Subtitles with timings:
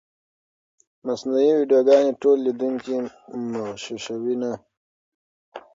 [1.05, 2.93] مصنوعي ویډیوګانې ټول لیدونکي
[3.51, 4.51] مغشوشوي نه.